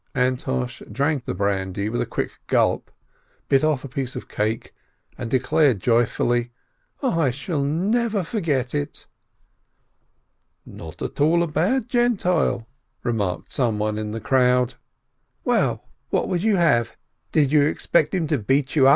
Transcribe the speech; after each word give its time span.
Antosh 0.15 0.81
drank 0.91 1.25
the 1.25 1.35
brandy 1.35 1.87
with 1.87 2.01
a 2.01 2.07
quick 2.07 2.31
gulp, 2.47 2.89
bit 3.49 3.63
off 3.63 3.83
a 3.83 3.87
piece 3.87 4.15
of 4.15 4.27
cake, 4.27 4.73
and 5.15 5.29
declared 5.29 5.79
joyfully, 5.79 6.49
"I 7.03 7.29
shall 7.29 7.63
never 7.63 8.23
forget 8.23 8.73
it!" 8.73 9.05
"Not 10.65 11.03
at 11.03 11.21
all 11.21 11.43
a 11.43 11.47
bad 11.47 11.87
Gentile," 11.87 12.67
remarked 13.03 13.51
someone 13.53 13.99
in 13.99 14.09
the 14.09 14.19
crowd. 14.19 14.73
"Well, 15.43 15.85
what 16.09 16.27
would 16.27 16.41
you 16.41 16.55
have? 16.55 16.97
Did 17.31 17.51
you 17.51 17.61
expect 17.67 18.15
him 18.15 18.25
to 18.25 18.39
beat 18.39 18.75
you?" 18.75 18.87